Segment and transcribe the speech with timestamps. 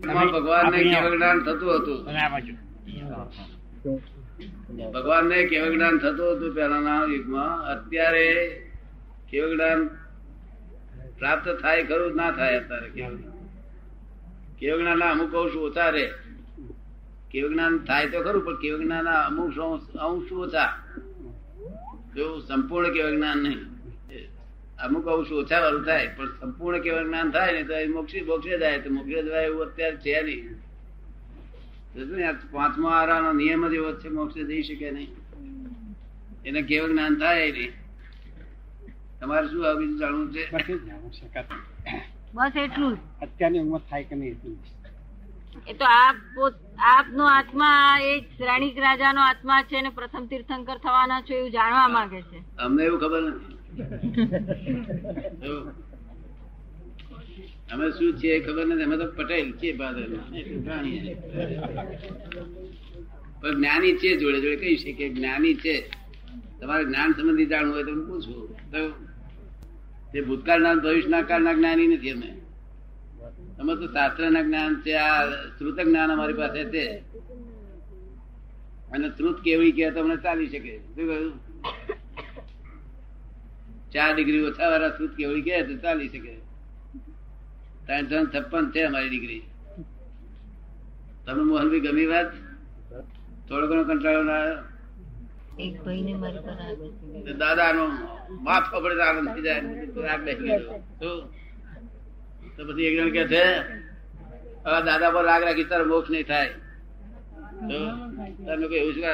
[0.00, 1.98] ભગવાન ને કેવળ જ્ઞાન થતું હતું?
[4.92, 7.54] ભગવાન ને કેવળ જ્ઞાન થતું હતું પહેલાના યુગમાં?
[7.64, 8.26] અત્યારે
[9.30, 9.80] કેવળ જ્ઞાન
[11.18, 13.16] પ્રાપ્ત થાય ખરું ના થાય અત્યારે કેવળ
[14.58, 16.04] કેવળ જ્ઞાન ના અમુક અંશ ઓછા રે
[17.30, 19.58] કેવળ જ્ઞાન થાય તો ખરું પણ કેવળ જ્ઞાન ના અમુક
[19.98, 20.70] અંશ ઓછા.
[22.16, 23.60] એવું સંપૂર્ણ કેવળ જ્ઞાન નહીં.
[24.84, 28.58] અમુક અંશ ઓછા વાળું થાય પણ સંપૂર્ણ કેવળ જ્ઞાન થાય ને તો એ મોક્ષી મોક્ષે
[28.58, 30.56] જાય તો મોક્ષે જાય એવું અત્યારે છે નહીં.
[32.52, 35.10] પાંચમો આરાનો નિયમ જ એવો છે મોક્ષે જઈ શકે નહીં.
[36.46, 37.72] એને કેવળ જ્ઞાન થાય નહીં.
[39.20, 40.42] તમારે શું આ બીજું જાણવું છે.
[42.34, 44.56] બસ એટલું અત્યારની ઉંમર થાય કે નહીં એટલું
[45.68, 46.16] એ તો આપ
[46.92, 52.22] આપનો આત્મા એ શ્રેણીક રાજાનો આત્મા છે ને પ્રથમ તીર્થંકર થવાના છો એવું જાણવા માંગે
[52.22, 52.38] છે.
[52.58, 53.56] અમને એવું ખબર નથી.
[57.72, 58.82] અમે શું છે ખબર નથી.
[58.82, 59.72] અમે તો પટેલ છે.
[63.40, 64.56] પણ જ્ઞાની છે જોડે જોડે.
[64.56, 65.90] કહી છે કે જ્ઞાની છે.
[66.60, 68.70] તમારે જ્ઞાન સંબંધી જાણવું હોય તો હું પૂછું.
[68.70, 68.92] તો
[70.12, 72.36] તે ભૂતકાળના ભવિષ્યના કાળના જ્ઞાની નથી અમે.
[73.58, 77.02] અમે તો શાસ્ત્રના જ્ઞાન છે, આ શ્રુત જ્ઞાન અમારી પાસે છે.
[78.92, 80.78] અને શ્રુત કેવી કે તમને ચાલી શકે.
[80.78, 81.51] શું કહ્યું?
[83.92, 86.32] ચાર ડિગ્રી ઓછા વાળા શ્રુત કેવડી કે તો ચાલી શકે.
[87.86, 89.42] ત્રણ ત્રણ છપ્પન છે અમારી ડિગ્રી.
[91.24, 92.30] તમને મોહનભાઈ ગમી વાત?
[93.48, 94.60] થોડો ઘણો કંટાળો ના આવ્યો?
[95.64, 96.86] એક ભાઈ ને મારી પર આવે
[97.40, 97.84] દાદાનો
[98.46, 99.62] માથો પડે તો આનંદ થઈ જાય.
[100.26, 100.74] બેસી ગયો.
[102.56, 103.44] તો પછી એક જણ કે છે
[104.88, 106.52] દાદા પર રાગ રાખી તારો મોક્ષ નહીં થાય.
[108.46, 109.04] તમે કોઈ એવું શું?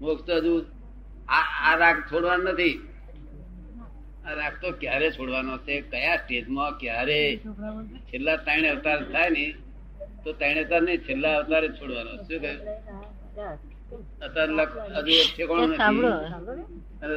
[0.00, 0.54] મોક્ષ તો હજુ
[1.38, 2.76] આ આ રાગ છોડવાનું નથી.
[4.26, 5.74] આ રાગ તો ક્યારે છોડવાનો છે?
[5.92, 6.72] કયા સ્ટેજમાં?
[6.80, 7.20] ક્યારે?
[8.08, 9.46] છેલ્લા ત્રણ અવતાર થાય ને
[10.24, 12.12] તો ત્રણ અવતાર નહીં છેલ્લા અવતારે છોડવાનો.
[12.26, 12.60] શું કહ્યું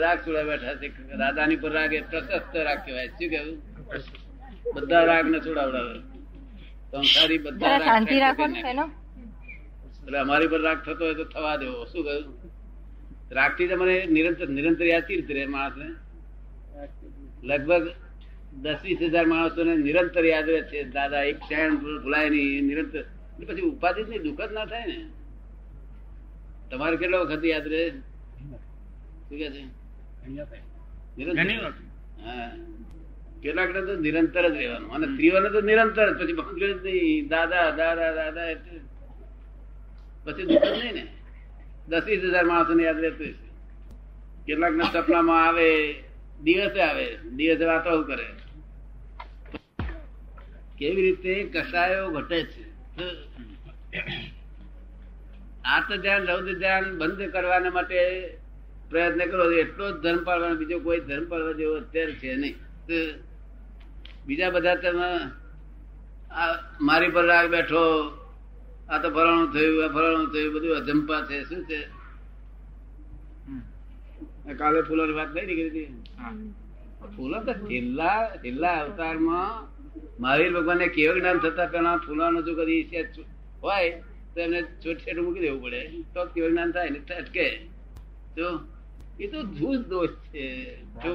[0.03, 0.88] રાગ છોડવા બેઠા છે.
[1.22, 3.09] રાધાની પર રાગ એ પ્રશસ્ત રાગ કહેવાય.
[3.18, 3.50] શું કહ્યું
[4.75, 5.96] બધા રાગ ને છોડાવડાવે.
[6.91, 8.44] સંસારી બધા શાંતિ રાખો
[10.06, 11.78] એટલે અમારી પર રાગ થતો હોય તો થવા દેવો.
[11.91, 12.25] શું કહ્યું
[13.38, 15.88] રાગથી તમને નિરંતર નિરંતર યાદ રીતે માણસને?
[17.50, 17.85] લગભગ
[18.63, 20.79] દસ વીસ હજાર માણસોને નિરંતર યાદ રહે છે.
[20.95, 23.03] દાદા એક ક્ષણ ભૂલાય નહીં નિરંતર.
[23.47, 24.97] પછી ઉપાધિ જ દુઃખ જ ના થાય ને.
[26.69, 27.84] તમારે કેટલા વખત યાદ રહે?
[29.28, 29.61] શું કે છે?
[33.44, 34.89] કેટલાક તો નિરંતર જ રહેવાનું.
[34.95, 37.28] અને સ્ત્રીઓને તો નિરંતર પછી ભાંગે જ નહીં.
[37.34, 38.79] દાદા દાદા દાદા એટલે
[40.25, 41.05] પછી દુઃખ જ નહીં ને.
[41.89, 43.34] દસ વીસ હજાર માણસોને યાદ રહેતું
[44.45, 45.69] કેટલાક ના સપનામાં આવે
[46.44, 47.07] દિવસે આવે,
[47.38, 48.28] દિવસે વાતો કરે.
[50.78, 52.63] કેવી રીતે કસાયો ઘટે છે?
[55.66, 58.00] આર્ત ધ્યાન રૌદ્ર ધ્યાન બંધ કરવાના માટે
[58.90, 59.46] પ્રયત્ન કરો.
[59.63, 62.57] એટલો જ ધર્મ પાળવાનો, બીજો કોઈ ધર્મ પાળવા જેવો અત્યારે છે નહીં.
[64.28, 65.09] બીજા બધા તમે
[66.81, 67.84] મારી પર રાગ બેઠો,
[68.90, 71.38] આ તો ફલાણું થયું, આ ફલાણું થયું, બધું અજંપા છે.
[71.50, 71.79] શું છે?
[74.59, 75.90] કાલે ફૂલોની વાત નહીં નીકળી હતી?
[77.16, 79.52] ફૂલો તો છેલ્લા છેલ્લા અવતારમાં
[80.20, 82.81] મહાવીર ભગવાનને કેવું જ્ઞાન થતા પેલા ફૂલોનો જો કદી
[83.64, 83.92] હોય
[84.34, 85.81] તો એમને છોટ છેટ મૂકી દેવું પડે.
[86.14, 87.48] તો કેવું જ્ઞાન થાય ને અટકે.
[88.36, 88.46] તો
[89.20, 90.46] એ તો જૂજ દોષ છે.
[91.03, 91.12] જો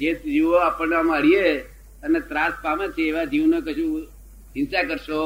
[0.00, 1.46] જે જીવો આપણને આમ અડીએ
[2.04, 4.06] અને ત્રાસ પામે છે એવા જીવને કશું
[4.56, 5.20] હિંસા કરશો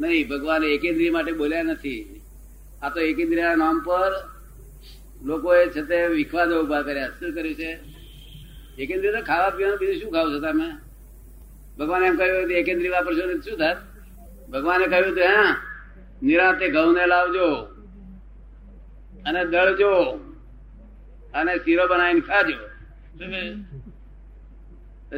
[0.00, 0.28] નહીં.
[0.28, 2.02] ભગવાન એકેન્દ્રિય માટે બોલ્યા નથી.
[2.82, 4.12] આ તો એકેન્દ્રિય નામ પર
[5.24, 7.08] લોકોએ છે તે વિખવાદો ઊભા કર્યા.
[7.08, 7.70] શું કર્યું છે?
[8.78, 10.68] એકેન્દ્રી તો ખાવા પીવાનું બીજું શું ખાવ છો તમે?
[11.78, 13.76] ભગવાન એમ કહ્યું કે એકેન્દ્રિય વાપરશો તો શું થાત?
[14.50, 15.56] ભગવાને કહ્યું તો હા,
[16.22, 17.48] નિરાતે ઘઉં ને લાવજો
[19.26, 19.92] અને દળજો
[21.34, 22.58] અને શીરો બનાવીને ખાજો?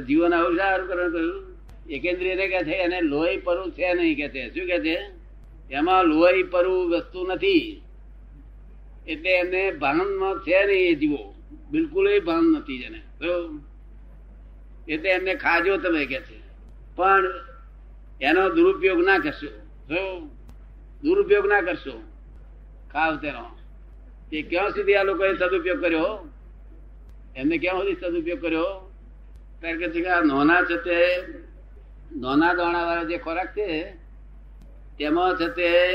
[0.01, 1.53] જીવન આવું સારું કરવાનું કહ્યું
[1.91, 4.51] એકેન્દ્રિય કે છે એને લોહી પરુ છે નહીં કે છે.
[4.55, 4.97] શું કે છે?
[5.71, 7.82] એમાં લોહી પરુ વસ્તુ નથી.
[9.07, 11.34] એટલે એમને ભાનમાં છે નહીં એ જીવો.
[11.71, 13.60] બિલકુલ ભાન નથી તો
[14.89, 16.41] એટલે એમને ખાજો તમે કે છે.
[16.97, 17.25] પણ
[18.21, 19.69] એનો દુરુપયોગ ના કરશો.
[21.03, 22.03] દુરુપયોગ ના કરશો.
[22.93, 23.59] ખાવ તેનો.
[24.33, 26.28] એ ક્યાં સુધી આ લોકોએ સદુપયોગ કર્યો?
[27.37, 28.93] એમને ક્યાં સુધી સદુપયોગ કર્યો?
[29.60, 31.22] ત્યારે કે છે કે આ નોના છે તે,
[32.16, 33.83] નોના દોણા વાળા જે ખોરાક છે,
[34.98, 35.95] તેમાં છે તે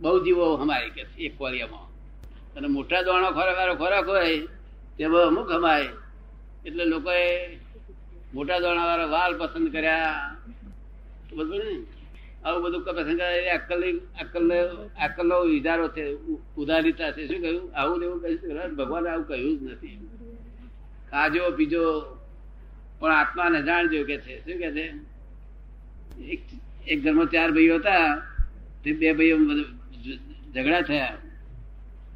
[0.00, 1.88] બહુ જીવો હમાય કે એક કોળિયામાં
[2.54, 4.38] અને મોટા દોણો ખોરાક ખોરાક હોય,
[4.98, 5.88] તેમાં અમુક હમાય.
[6.66, 7.56] એટલે લોકોએ
[8.34, 10.36] મોટા દાણા વાળા વાલ પસંદ કર્યા.
[11.32, 11.82] બધું ને?
[12.44, 13.54] આવું બધું પસંદ કર્યા.
[13.54, 14.50] અક્કલ અક્કલ
[15.04, 16.14] અક્કલ નો વિચારો છે
[16.56, 17.26] ઉદારીતા છે.
[17.26, 17.72] શું કહ્યું?
[17.74, 20.08] આવું એવું કહ્યું ભગવાન આવું કહ્યું જ નથી.
[21.10, 21.82] ખાજો, પીજો,
[23.00, 24.40] પણ આત્માને જાણજો કે છે.
[24.40, 24.86] શું કે છે?
[26.86, 28.22] એક ઘરમાં ચાર ભાઈઓ હતા.
[28.84, 29.36] તે બે ભાઈઓ
[30.58, 31.16] ઝઘડા થયા.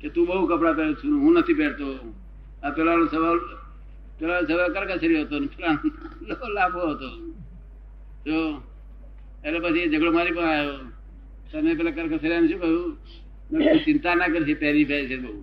[0.00, 2.14] કે તું બહુ કપડા પહેરું છું, હું નથી પહેરતો.
[2.62, 3.38] આ પેલાનો સવાલ
[4.18, 7.10] પેલાનો સવાલ કરકસરી હતો પેલાનો લાભો હતો.
[8.26, 8.62] જો,
[9.44, 10.78] એટલે પછી ઝઘડો મારી પણ આવ્યો.
[11.52, 12.96] તમે પેલા કરકસરિયાને શું કહ્યું?
[13.84, 15.34] ચિંતા ના કરશે પહેરી પહેરી છે બહુ.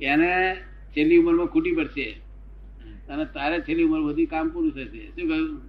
[0.00, 0.56] એને
[0.96, 2.06] છેલ્લી ઉંમરમાં ખૂટી પડશે.
[3.08, 5.06] અને તારે છેલ્લી ઉંમર બધી કામ પૂરું થશે.
[5.08, 5.60] શું કહ્યું?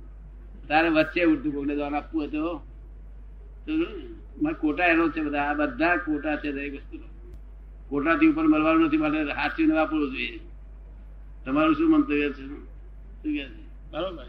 [0.67, 2.43] તારે વચ્ચે ઉઠતું કોઈને દાન આપવું હતો
[4.53, 5.43] કોટા એનો છે બધા.
[5.43, 6.97] આ બધા કોટા છે દરેક વસ્તુ.
[7.89, 8.97] કોટાથી ઉપર મળવાનું નથી.
[8.97, 10.39] માટે હાથથી વાપરવું જોઈએ.
[11.45, 12.47] તમારું શું મંતવ્ય છે?
[12.47, 13.45] શું કે
[13.91, 14.23] બરોબર